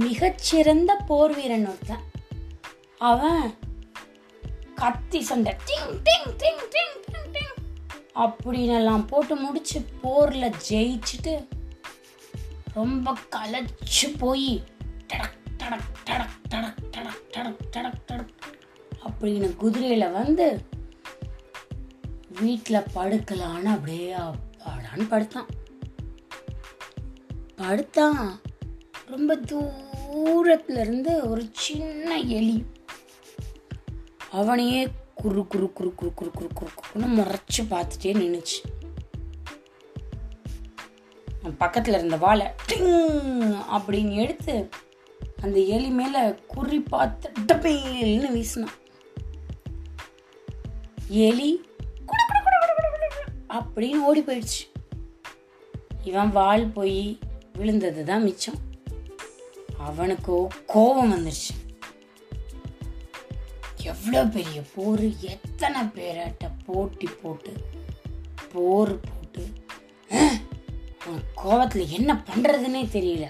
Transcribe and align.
மிகச்சிறந்த 0.00 0.96
போர் 1.06 1.34
வீரன் 1.34 1.66
ஒருத்தன். 1.66 2.02
அவன் 2.98 3.54
கத்தி 4.74 5.22
சண்டை. 5.22 5.52
டிங் 5.52 5.90
டிங் 5.90 6.30
டிங் 6.38 6.62
டிங் 6.74 6.98
டிங் 7.10 7.30
டிங். 7.32 7.58
அப்படின்னு 8.14 8.76
எல்லாம் 8.76 9.06
போட்டு 9.06 9.36
முடிச்சு 9.36 9.84
போர்ல 10.02 10.54
ஜெயிச்சுட்டு 10.68 11.48
ரொம்ப 12.74 13.16
கலைச்சு 13.36 14.18
போய் 14.18 14.62
டடக் 15.06 15.38
டடக் 15.58 15.88
டடக் 16.06 16.38
டடக் 16.50 16.74
டடக் 16.90 17.22
டடக் 17.32 17.56
டடக் 17.76 18.00
டடக் 18.06 18.28
அப்படின்னு 19.04 19.54
குதிரையில 19.62 20.12
வந்து 20.12 20.64
வீட்டில் 22.40 22.86
படுக்கலான்னு 22.94 23.64
அப்படியே 23.64 24.14
அப்பாடான்னு 24.16 25.08
படுத்தான். 25.08 25.46
படுத்தான். 27.56 28.40
ரொம்ப 29.06 29.36
தூ 29.36 29.70
இருந்து 30.80 31.12
ஒரு 31.30 31.42
சின்ன 31.52 32.18
எலி. 32.18 32.64
அவனையே 34.30 34.82
குறு 35.14 35.42
குறு 35.46 35.66
குறு 35.72 35.90
குறு 35.94 36.12
குறு 36.14 36.30
குறு 36.30 36.48
குறு 36.58 36.70
குறுன்னு 36.80 37.08
முறைச்சு 37.18 37.62
பார்த்துட்டே 37.70 38.12
நின்றுச்சு 38.20 38.60
பக்கத்தில் 41.58 41.94
இருந்த 41.94 42.16
வாழை 42.16 42.46
டிங் 42.68 42.92
அப்படின்னு 43.76 44.14
எடுத்து 44.24 44.68
அந்த 45.42 45.58
எலி 45.58 45.90
மேலே 45.98 46.22
குறி 46.46 46.80
பார்த்து 46.80 47.32
டப்பேல்னு 47.46 48.30
வீசினான். 48.36 48.76
எலி 51.08 51.50
அப்படின்னு 53.48 54.02
ஓடி 54.08 54.22
போயிடுச்சு. 54.22 54.62
இவன் 56.02 56.30
வாள் 56.30 56.66
போய் 56.66 57.18
விழுந்தது 57.52 58.04
தான் 58.04 58.22
மிச்சம். 58.22 58.60
அவனுக்கு 59.88 60.34
கோபம் 60.72 61.12
வந்துருச்சு. 61.12 61.54
எவ்வளோ 63.90 64.22
பெரிய 64.34 64.58
போர் 64.72 65.04
எத்தனை 65.34 65.82
பேராட்ட 65.96 66.48
போட்டி 66.66 67.08
போட்டு 67.22 67.52
போர் 68.52 68.92
போட்டு 69.08 69.42
அவன் 71.04 71.22
கோபத்தில் 71.42 71.94
என்ன 71.98 72.10
பண்ணுறதுனே 72.28 72.82
தெரியல. 72.96 73.26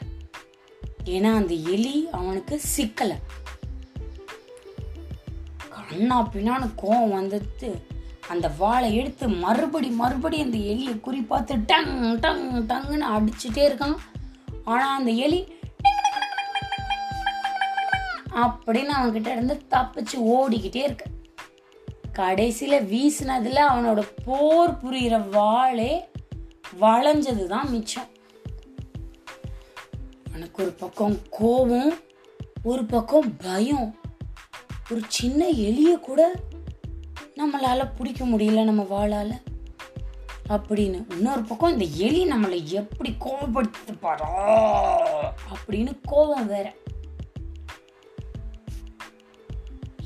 ஏன்னா 1.15 1.31
அந்த 1.41 1.55
எலி 1.75 1.95
அவனுக்கு 2.19 2.55
சிக்கலை. 2.75 3.19
கண்ணா 5.75 6.19
பின்னான்னு 6.33 6.67
கோவம் 6.83 7.17
வந்துட்டு 7.21 7.71
அந்த 8.33 8.47
வாழை 8.59 8.89
எடுத்து 8.98 9.25
மறுபடி 9.45 9.89
மறுபடி 10.01 10.37
அந்த 10.47 10.59
எலியை 10.73 10.97
குறி 11.01 11.21
பார்த்து 11.31 11.55
டங் 11.71 11.95
டங் 12.25 12.45
டங்குன்னு 12.71 13.09
அடிச்சுட்டே 13.15 13.62
இருக்கான். 13.69 13.97
ஆனால் 14.73 14.97
அந்த 14.98 15.12
எலி 15.27 15.41
அப்படின்னு 18.46 18.91
அவன்கிட்ட 19.02 19.27
இருந்து 19.27 19.62
தப்பிச்சு 19.70 20.16
ஓடிக்கிட்டே 20.16 20.77
இருக்கு. 20.77 21.05
கடைசியில 22.12 22.84
வீசினதுல 22.92 23.58
அவனோட 23.69 24.08
போர் 24.24 24.77
புரியிற 24.84 25.28
வாளே 25.28 26.00
வளைஞ்சது 26.80 27.47
தான் 27.47 27.70
மிச்சம். 27.70 28.08
அவனுக்கு 30.28 30.62
ஒரு 30.62 30.72
பக்கம் 30.72 31.19
கோபம் 31.30 31.94
ஒரு 32.62 32.84
பக்கம் 32.84 33.36
பயம். 33.36 33.98
ஒரு 34.91 35.00
சின்ன 35.08 35.47
எலிய 35.48 36.00
கூட 36.00 36.32
நம்மளால 37.36 37.88
பிடிக்க 37.97 38.25
முடியல 38.25 38.64
நம்ம 38.64 38.82
வாளால. 38.82 39.42
அப்படின்னு 40.48 41.04
இன்னொரு 41.10 41.42
பக்கம் 41.42 41.72
இந்த 41.72 41.84
எலி 41.84 42.27
நம்மளை 42.27 42.64
எப்படி 42.64 43.14
கோபப்படுத்து 43.20 43.92
பாரா 44.02 45.32
அப்படின்னு 45.54 45.92
கோபம் 46.02 46.47
வேற. 46.47 46.75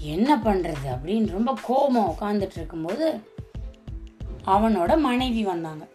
என்ன 0.05 0.37
பண்ணுறது 0.37 0.89
அப்படின்னு 0.91 1.31
ரொம்ப 1.31 1.59
கோபம் 1.63 2.17
உட்காந்துட்டு 2.21 2.57
இருக்கும்போது 2.57 3.21
அவனோட 4.47 4.99
மனைவி 4.99 5.45
வந்தாங்க. 5.45 5.87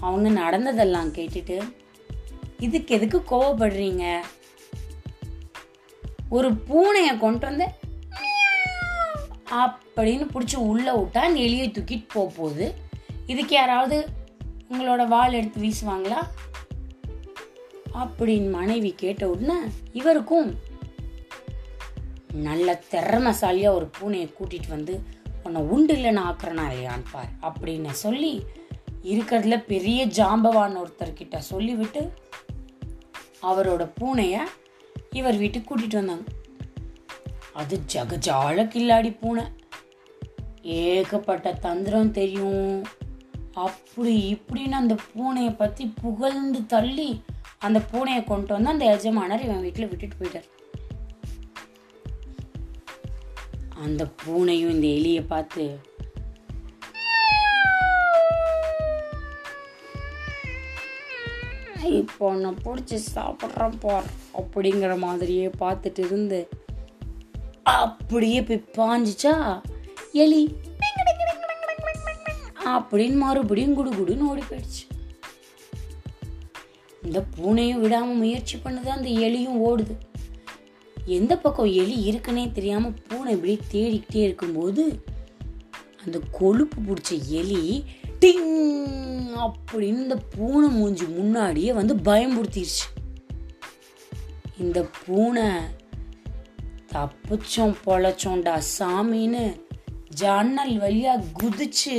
அவங்க 0.00 0.28
நடந்ததெல்லாம் 0.28 1.12
கேட்டுட்டு 1.12 1.74
இதுக்கு 2.58 2.94
எதுக்கு 2.94 3.22
கோவப்படுறீங்க? 3.30 4.20
ஒரு 6.28 6.50
பூனையை 6.52 7.18
கொண்டு 7.18 7.46
வந்து 7.46 7.68
அப்படின்னு 9.50 10.26
பிடிச்சி 10.34 10.56
உள்ள 10.56 10.92
விட்டா 10.92 11.18
அந்த 11.18 11.40
எலியை 11.40 11.70
தூக்கிட்டு 11.70 12.04
போக 12.12 12.32
போகுது. 12.36 12.74
இதுக்கு 13.26 13.54
யாராவது 13.54 14.08
உங்களோட 14.70 15.06
வாள் 15.06 15.32
எடுத்து 15.32 15.60
வீசுவாங்களா? 15.60 16.20
அப்படின்னு 17.94 18.50
மனைவி 18.50 18.92
கேட்ட 18.96 19.28
உடனே 19.28 19.58
இவருக்கும் 19.92 20.67
நல்ல 22.32 22.82
திறமசாலியா 22.90 23.70
ஒரு 23.70 23.90
பூனையை 24.00 24.28
கூட்டிகிட்டு 24.38 24.68
வந்து 24.68 25.02
உன்னை 25.42 25.62
உண்டு 25.62 25.94
இல்லைன்னு 25.94 26.22
ஆக்குறனா 26.28 26.64
இல்லையான்னு 26.70 27.04
பார் 27.12 27.28
அப்படின்னு 27.42 27.90
சொல்லி 27.90 28.42
இருக்கிறதுல 29.02 29.64
பெரிய 29.64 30.06
ஜாம்பவான் 30.06 30.84
ஒருத்தர்கிட்ட 30.84 31.38
சொல்லிவிட்டு 31.38 32.12
அவரோட 33.42 33.90
பூனையை 34.00 34.40
இவர் 35.10 35.36
வீட்டுக்கு 35.36 35.76
கூட்டிகிட்டு 35.76 35.94
வந்தாங்க. 35.94 36.24
அது 37.52 37.80
ஜகஜால 37.92 38.64
கில்லாடி 38.64 39.16
பூனை. 39.20 39.44
ஏகப்பட்ட 40.62 41.52
தந்திரம் 41.52 42.10
தெரியும். 42.10 42.84
அப்படி 43.52 44.38
இப்படின்னு 44.38 44.70
அந்த 44.70 44.96
பூனையை 45.16 45.56
பற்றி 45.56 45.92
புகழ்ந்து 46.00 46.66
தள்ளி 46.66 47.22
அந்த 47.58 47.80
பூனையை 47.92 48.24
கொண்டு 48.24 48.52
வந்து 48.52 48.70
அந்த 48.70 48.84
எஜமானர் 48.84 49.42
இவன் 49.42 49.60
வீட்டில் 49.60 49.88
விட்டுட்டு 49.88 50.16
போயிட்டார். 50.16 50.48
அந்த 53.84 54.02
பூனையும் 54.20 54.70
இந்த 54.70 54.86
எலியை 54.96 55.22
பார்த்து 55.26 55.64
இப்போ 61.98 62.26
நான் 62.34 62.62
பிடிச்சி 62.64 62.96
சாப்பிட்றேன் 63.14 63.78
பார் 63.80 64.08
அப்படிங்கிற 64.40 64.98
மாதிரியே 64.98 65.50
பார்த்துட்டு 65.60 65.98
இருந்து 65.98 66.40
அப்படியே 67.82 68.42
போய் 68.42 68.68
பாஞ்சிச்சா 68.78 69.34
எலி 70.24 70.42
அப்படின்னு 72.74 73.16
மறுபடியும் 73.16 73.74
குடு 73.74 73.90
குடுன்னு 73.90 74.28
ஓடி 74.30 74.42
போயிடுச்சு. 74.48 74.82
இந்த 77.02 77.18
பூனையும் 77.36 77.80
விடாமல் 77.80 78.20
முயற்சி 78.22 78.56
பண்ணுது 78.64 78.88
அந்த 78.88 79.08
எலியும் 79.26 79.60
ஓடுது. 79.68 79.94
எந்த 81.08 81.32
பக்கம் 81.36 81.70
எலி 81.80 81.96
இருக்குன்னே 82.08 82.44
தெரியாமல் 82.52 82.98
பூனை 83.06 83.32
இப்படி 83.34 83.54
தேடிக்கிட்டே 83.72 84.22
இருக்கும்போது 84.22 84.84
அந்த 86.04 86.18
கொழுப்பு 86.38 86.78
பிடிச்ச 86.80 87.12
எலி 87.38 87.62
டிங் 88.20 88.50
அப்படின்னு 89.44 90.04
இந்த 90.04 90.18
பூனை 90.34 90.68
மூஞ்சி 90.70 91.06
முன்னாடியே 91.10 91.72
வந்து 91.72 91.96
பயம்படுத்திருச்சு 92.04 92.86
இந்த 94.58 94.78
பூனை 94.98 95.48
தப்பிச்சோம் 96.92 97.74
பொழைச்சோண்டா 97.84 98.54
சாமின்னு 98.76 99.44
ஜன்னல் 100.14 100.74
வழியா 100.78 101.14
குதிச்சு 101.38 101.98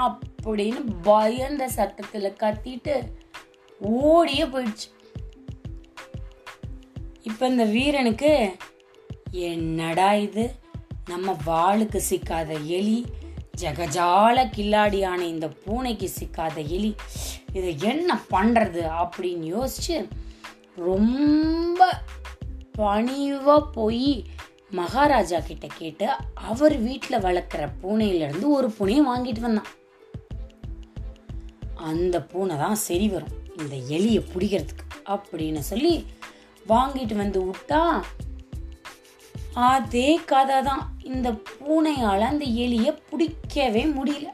அப்படின்னு 0.00 0.82
பயந்த 1.02 1.62
சத்தத்தில் 1.68 2.36
கத்திட்டு 2.42 2.94
ஓடியே 3.80 4.44
போயிடுச்சு. 4.44 4.88
இப்ப 7.22 7.48
இந்த 7.48 7.64
வீரனுக்கு 7.64 8.56
என்னடா 9.30 10.14
இது? 10.14 10.54
நம்ம 11.08 11.36
வாளுக்கு 11.46 12.00
சிக்காத 12.10 12.66
எலி 12.66 13.06
ஜகஜால 13.60 14.50
கில்லாடியான 14.50 15.20
இந்த 15.20 15.48
பூனைக்கு 15.48 16.10
சிக்காத 16.20 16.68
எலி 16.68 16.94
இதை 17.52 17.76
என்ன 17.80 18.20
பண்றது 18.30 18.90
அப்படின்னு 19.02 19.44
யோசிச்சு 19.44 20.08
ரொம்ப 20.76 22.02
பணிவா 22.78 23.72
போய் 23.72 24.24
மகாராஜா 24.70 25.40
கிட்ட 25.40 25.66
கேட்டு 25.78 26.08
அவர் 26.34 26.78
வீட்டில் 26.78 27.20
வளர்க்குற 27.20 27.68
பூனையிலேருந்து 27.82 28.48
ஒரு 28.48 28.68
பூனையை 28.68 29.02
வாங்கிட்டு 29.06 29.40
வந்தான். 29.40 29.66
அந்த 31.74 32.22
பூனை 32.22 32.56
தான் 32.56 32.74
சரி 32.74 33.08
வரும். 33.08 33.39
இந்த 33.60 33.76
எலியை 33.96 34.22
பிடிக்கிறதுக்கு 34.32 34.84
அப்படின்னு 35.06 35.62
சொல்லி 35.64 35.94
வாங்கிட்டு 36.66 37.14
வந்து 37.14 37.40
விட்டா 37.44 37.82
அதே 39.66 40.08
கதை 40.24 40.58
தான் 40.62 40.84
இந்த 41.04 41.28
பூனையால் 41.48 42.28
அந்த 42.28 42.44
எலியை 42.64 42.92
பிடிக்கவே 43.10 43.82
முடியல 43.94 44.28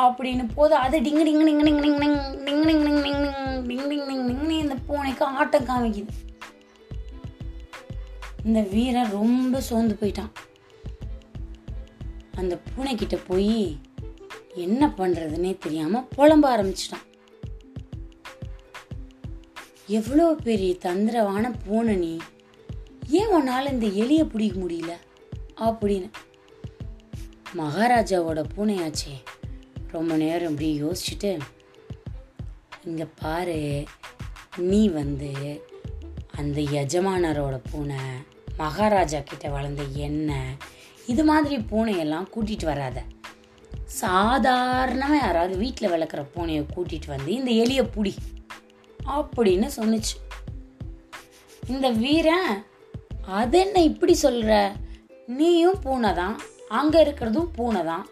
அப்படின்னு 0.00 0.44
போது 0.54 0.74
அது 0.76 0.96
டிங்கு 0.98 1.24
டிங்கு 1.24 1.46
டிங்கு 1.46 1.64
டிங்கு 1.64 1.82
டிங் 1.82 2.00
டிங் 2.00 2.20
டிங் 2.46 2.84
டிங் 2.88 3.00
டிங் 3.04 3.22
டிங் 3.68 3.86
டிங் 3.88 4.06
டிங் 4.10 4.26
டிங்கு 4.28 4.56
இந்த 4.58 4.76
பூனைக்கு 4.86 5.24
ஆட்டம் 5.38 5.68
காமிக்குது 5.68 6.14
இந்த 8.44 8.60
வீரன் 8.70 9.12
ரொம்ப 9.12 9.60
சோர்ந்து 9.60 9.94
போயிட்டான் 10.00 10.30
அந்த 12.34 12.54
பூனைக்கிட்ட 12.68 13.16
போய் 13.26 13.54
என்ன 14.60 14.86
பண்றதுன்னே 14.96 15.52
தெரியாம 15.58 16.06
புலம்ப 16.16 16.46
ஆரம்பிச்சிட்டான். 16.54 17.06
எவ்வளோ 19.86 20.34
பெரிய 20.34 20.76
தந்திரவான 20.84 21.52
பூனை 21.66 21.96
நீ 21.96 22.16
ஏன் 23.08 23.30
உன்னால 23.30 23.72
இந்த 23.72 23.86
எலியை 23.86 24.24
பிடிக்க 24.28 24.60
முடியல? 24.60 24.92
அப்படின்னு. 25.60 26.10
மகாராஜாவோட 27.56 28.40
பூனையாச்சே 28.56 29.14
ரொம்ப 29.88 30.16
நேரம் 30.16 30.50
இப்படி 30.50 30.68
யோசிச்சுட்டு 30.82 31.38
இங்க 32.84 33.04
பாரு 33.20 33.84
நீ 34.56 34.88
வந்து 34.88 35.30
அந்த 36.36 36.60
எஜமானரோட 36.60 37.60
பூனை 37.70 37.96
மகாராஜா 38.56 39.18
கிட்ட 39.18 39.48
வளர்ந்த 39.48 39.82
எண்ணெய் 39.82 40.56
இது 41.06 41.24
மாதிரி 41.24 41.56
பூனையெல்லாம் 41.70 42.26
கூட்டிட்டு 42.34 42.64
வராத. 42.64 43.02
சாதாரணமாக 43.98 45.16
யாராவது 45.16 45.54
வீட்டில் 45.56 45.92
வளர்க்குற 45.92 46.22
பூனையை 46.34 46.62
கூட்டிகிட்டு 46.74 47.08
வந்து 47.14 47.30
இந்த 47.32 47.50
எலியை 47.62 47.84
புடி 47.94 48.12
அப்படின்னு 49.16 49.68
சொன்னுச்சு. 49.78 50.14
இந்த 51.72 51.90
வீரன் 51.90 52.52
அது 53.38 53.58
என்ன 53.58 53.82
இப்படி 53.82 54.14
சொல்கிற 54.14 54.52
நீயும் 55.38 55.80
பூனை 55.82 56.12
தான். 56.14 56.36
அங்கே 56.68 57.02
இருக்கிறதும் 57.04 57.50
பூனை 57.56 57.82
தான். 57.84 58.06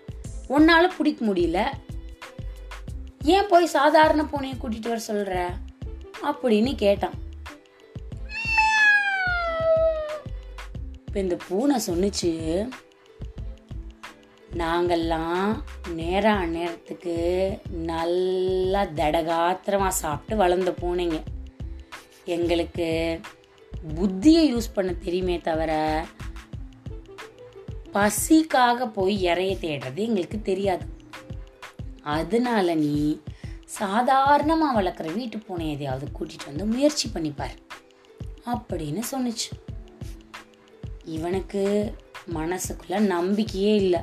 உன்னால் 0.56 0.94
பிடிக்க 0.96 1.20
முடியல. 1.26 1.60
ஏன் 3.34 3.48
போய் 3.48 3.74
சாதாரண 3.76 4.22
பூனையை 4.22 4.56
கூட்டிகிட்டு 4.58 4.92
வர 4.92 4.98
சொல்கிற 4.98 5.54
அப்படின்னு 6.28 6.74
கேட்டான். 6.74 7.16
இப்போ 11.06 11.20
இந்த 11.20 11.38
பூனை 11.48 11.76
சொன்னுச்சு 11.86 12.30
நாங்கெல்லாம் 14.60 15.50
நேரம் 15.98 16.50
நேரத்துக்கு 16.50 17.14
நல்லா 17.90 18.82
தடகாத்திரமாக 19.00 19.98
சாப்பிட்டு 20.02 20.36
வளர்ந்த 20.42 20.70
பூனைங்க. 20.80 21.18
எங்களுக்கு 22.36 22.88
புத்தியை 23.94 24.44
யூஸ் 24.52 24.74
பண்ண 24.74 24.92
தெரியுமே 24.92 25.36
தவிர 25.48 25.72
பசிக்காக 27.94 28.86
போய் 28.96 29.16
இறைய 29.24 29.52
தேடுறது 29.64 30.00
எங்களுக்கு 30.08 30.38
தெரியாது. 30.42 30.86
அதனால 32.16 32.74
நீ 32.74 33.20
சாதாரணமாக 33.64 34.76
வளர்க்குற 34.80 35.08
வீட்டு 35.14 35.38
பூனை 35.38 35.66
எதையாவது 35.70 36.06
கூட்டிகிட்டு 36.18 36.50
வந்து 36.50 36.66
முயற்சி 36.74 37.06
பண்ணிப்பார் 37.14 37.56
அப்படின்னு 38.52 39.02
சொன்னுச்சு. 39.12 39.50
இவனுக்கு 41.16 41.64
மனசுக்குள்ள 42.34 42.98
நம்பிக்கையே 43.14 43.74
இல்லை. 43.74 44.00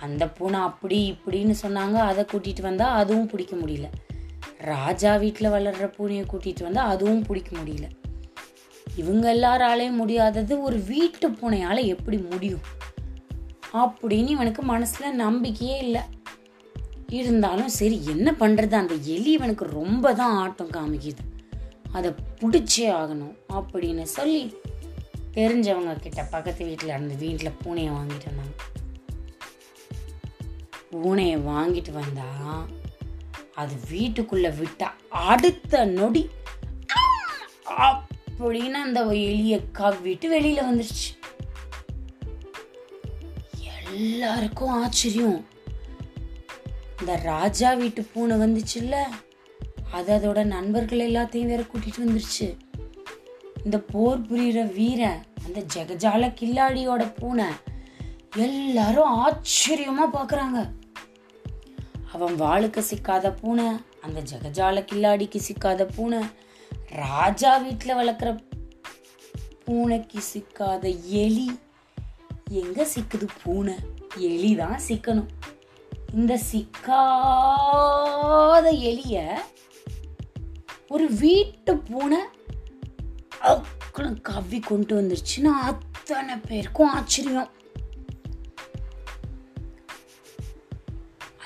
அந்த 0.00 0.28
பூனை 0.28 0.60
அப்படி 0.60 0.98
இப்படின்னு 1.10 1.54
சொன்னாங்க 1.62 1.92
அதை 1.92 2.24
கூட்டிகிட்டு 2.24 2.62
வந்தால் 2.62 2.96
அதுவும் 2.96 3.26
பிடிக்க 3.26 3.56
முடியல. 3.56 3.84
ராஜா 4.58 5.16
வீட்டில் 5.16 5.48
வளர்கிற 5.48 5.90
பூனையை 5.98 6.24
கூட்டிகிட்டு 6.32 6.62
வந்தால் 6.62 6.88
அதுவும் 6.88 7.22
பிடிக்க 7.22 7.56
முடியல. 7.56 7.88
இவங்க 8.96 9.34
எல்லாராலையும் 9.34 10.00
முடியாதது 10.00 10.62
ஒரு 10.62 10.78
வீட்டு 10.80 11.30
பூனையால் 11.30 11.84
எப்படி 11.84 12.18
முடியும்? 12.18 12.60
அப்படின்னு 13.72 14.28
இவனுக்கு 14.28 14.62
மனசில் 14.62 15.14
நம்பிக்கையே 15.14 15.78
இல்லை. 15.78 16.00
இருந்தாலும் 17.08 17.68
சரி 17.68 18.00
என்ன 18.06 18.34
பண்ணுறது 18.38 18.72
அந்த 18.72 18.94
எலி 18.94 19.30
இவனுக்கு 19.32 19.64
ரொம்ப 19.64 20.14
தான் 20.14 20.36
ஆட்டம் 20.36 20.70
காமிக்குது. 20.70 21.24
அதை 21.92 22.14
பிடிச்சே 22.40 22.86
ஆகணும் 22.92 23.36
அப்படின்னு 23.54 24.02
சொல்லி 24.02 24.56
தெரிஞ்சவங்க 25.34 26.00
கிட்ட 26.00 26.22
பக்கத்து 26.22 26.64
வீட்டில் 26.64 26.90
அந்த 26.90 27.14
வீட்டில் 27.14 27.58
பூனையை 27.64 27.90
வாங்கிட்டு 27.90 28.26
வந்தாங்க. 28.26 28.52
பூனையை 31.02 31.36
வாங்கிட்டு 31.50 31.92
வந்தா 31.92 32.30
அது 33.54 33.74
வீட்டுக்குள்ள 33.90 34.48
விட்டா 34.60 34.88
அடுத்த 35.08 35.84
நொடி 35.98 36.24
அப்படின்னு 38.38 38.78
அந்த 38.86 39.00
எலிய 39.04 39.56
கவ்விட்டு 39.78 40.26
வெளியில 40.34 40.60
வந்துருச்சு. 40.68 41.08
எல்லாருக்கும் 43.92 44.74
ஆச்சரியம். 44.82 45.38
இந்த 47.00 47.14
ராஜா 47.22 47.72
வீட்டு 47.80 48.02
பூனை 48.12 48.36
வந்துச்சுல்ல 48.36 48.96
அது 49.90 50.10
அதோட 50.16 50.44
நண்பர்கள் 50.44 51.04
எல்லாத்தையும் 51.08 51.50
வேற 51.52 51.62
கூட்டிட்டு 51.62 52.04
வந்துருச்சு. 52.04 52.48
இந்த 53.64 53.78
போர் 53.92 54.20
புரியுற 54.20 54.60
வீரன் 54.72 55.22
அந்த 55.44 55.60
ஜெகஜால 55.74 56.28
கில்லாடியோட 56.40 57.04
பூனை 57.18 57.48
எல்லாரும் 58.36 59.14
ஆச்சரியமா 59.24 60.06
பாக்குறாங்க. 60.12 60.58
அவன் 62.14 62.34
வாளுக்கு 62.42 62.80
சிக்காத 62.90 63.26
பூனை 63.40 63.68
அந்த 64.04 64.18
ஜெகஜால 64.30 64.76
கில்லாடிக்கு 64.90 65.38
சிக்காத 65.48 65.82
பூனை 65.96 66.20
ராஜா 67.02 67.52
வீட்டில் 67.56 67.98
வளர்க்குற 67.98 68.30
பூனைக்கு 69.64 70.18
சிக்காத 70.32 70.84
எலி. 71.22 71.48
எங்க 72.62 72.78
சிக்குது 72.94 73.26
பூனை? 73.42 73.76
எலி 74.30 74.50
தான் 74.62 74.80
சிக்கணும். 74.88 75.30
இந்த 76.14 76.32
சிக்காத 76.50 76.96
எலிய 78.90 79.14
ஒரு 80.88 81.06
வீட்டு 81.22 81.72
பூனை 81.88 82.20
அக்குன்னு 83.50 84.20
கவ்வி 84.22 84.58
கொண்டு 84.60 84.92
வந்துருச்சுன்னா 85.00 85.52
அத்தனை 85.70 86.34
பேருக்கும் 86.48 86.92
ஆச்சரியம். 86.98 87.50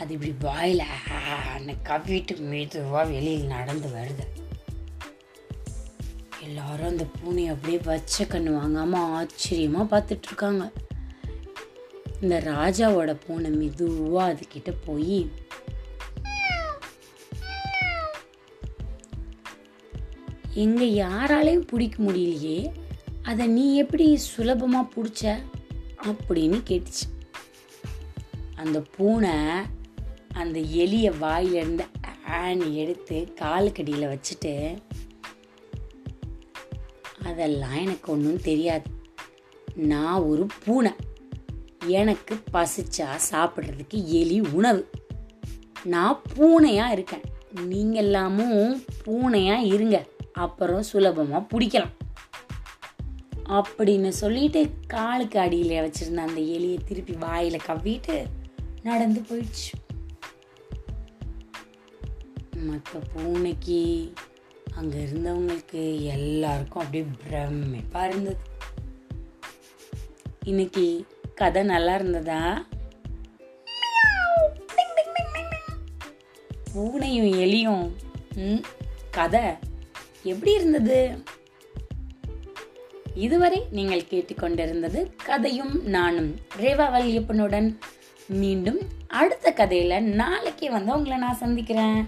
அது 0.01 0.13
இப்படி 0.15 0.35
வாயில் 0.41 0.83
ஆன்னு 1.59 1.77
கவ்விட்டு 1.85 2.39
மெதுவாக 2.39 3.11
வெளியில் 3.11 3.47
நடந்து 3.47 3.89
வருது. 3.89 4.25
எல்லாரும் 6.43 6.89
அந்த 6.89 7.05
பூனையை 7.05 7.49
அப்படியே 7.49 7.79
வச்ச 7.79 8.25
கண்ணு 8.25 8.53
வாங்காமல் 8.53 9.01
ஆச்சரியமாக 9.01 9.99
பார்த்துட்டு 9.99 10.23
இருக்காங்க 10.23 10.71
இந்த 12.21 12.39
ராஜாவோட 12.41 13.17
பூனை 13.27 13.51
மெதுவாக 13.51 14.33
அதுக்கிட்ட 14.33 14.75
போய் 14.85 15.31
எங்கள் 20.55 20.91
யாராலையும் 20.91 21.67
பிடிக்க 21.67 22.03
முடியலையே 22.03 22.73
அதை 23.23 23.47
நீ 23.47 23.77
எப்படி 23.77 24.17
சுலபமாக 24.17 24.89
பிடிச்ச? 24.95 25.43
அப்படின்னு 26.03 26.59
கேட்டுச்சு. 26.69 27.07
அந்த 28.55 28.81
பூனை 28.81 29.31
அந்த 30.41 30.61
எலிய 30.61 31.19
வாயிலிருந்து 31.19 31.85
ஆணி 32.27 32.77
எடுத்து 32.77 33.35
காலுக்கடியில் 33.41 34.07
வச்சுட்டு 34.07 34.77
அதெல்லாம் 37.25 37.75
எனக்கு 37.75 38.13
ஒன்றும் 38.13 38.41
தெரியாது. 38.41 38.83
நான் 39.75 40.21
ஒரு 40.21 40.47
பூனை. 40.65 40.91
எனக்கு 41.87 42.41
பசிச்சா 42.53 43.19
சாப்பிட்றதுக்கு 43.31 44.05
எலி 44.05 44.41
உணவு. 44.41 44.91
நான் 45.85 46.23
பூனையாக 46.37 46.93
இருக்கேன். 46.93 47.21
நீங்க 47.67 47.99
எல்லாமும் 47.99 48.85
பூனையாக 49.07 49.75
இருங்க. 49.75 50.05
அப்புறம் 50.33 50.83
சுலபமாக 50.83 51.59
பிடிக்கலாம். 51.59 51.93
அப்படின்னு 53.45 54.09
சொல்லிட்டு 54.09 54.71
காலுக்கு 54.87 55.39
அடியில் 55.39 55.91
வச்சுருந்த 55.91 56.17
அந்த 56.17 56.41
எலியை 56.41 56.79
திருப்பி 56.85 57.13
வாயில் 57.13 57.61
கவ்விட்டு 57.67 58.23
நடந்து 58.83 59.21
போயிடுச்சு. 59.21 59.90
மற்ற 62.61 62.99
பூனைக்கு 63.13 64.13
அங்க 64.75 64.97
இருந்தவங்களுக்கு 64.97 66.05
எல்லாருக்கும் 66.05 66.83
அப்படியே 66.83 67.05
பிரமிப்பா 67.23 68.09
இருந்தது. 68.09 68.37
இன்னைக்கு 70.45 71.07
கதை 71.35 71.63
நல்லா 71.63 71.95
இருந்ததா? 71.95 72.65
பூனையும் 76.75 77.31
எலியும் 77.39 77.85
ம், 78.37 78.63
கதை 79.11 79.41
எப்படி 80.23 80.53
இருந்தது? 80.55 81.19
இதுவரை 83.15 83.67
நீங்கள் 83.71 84.11
கேட்டுக்கொண்டிருந்தது 84.11 85.11
கதையும் 85.25 85.87
நானும் 85.87 86.35
ரேவா 86.59 86.87
வல்லியப்பனுடன். 86.93 87.77
மீண்டும் 88.29 88.81
அடுத்த 89.09 89.53
கதையில 89.57 90.01
நாளைக்கே 90.01 90.71
வந்து 90.71 90.93
உங்களை 90.93 91.19
நான் 91.19 91.37
சந்திக்கிறேன். 91.37 92.07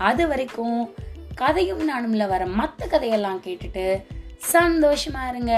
அது 0.00 0.28
வரைக்கும் 0.28 0.94
கதையும் 1.34 1.82
நானும்ல 1.90 2.28
வர 2.28 2.46
மற்ற 2.46 2.86
கதையெல்லாம் 2.86 3.40
கேட்டுட்டு 3.42 4.02
சந்தோஷமா 4.52 5.28
இருங்க. 5.28 5.54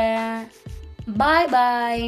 பாய் 1.16 1.46
பாய் 1.46 2.04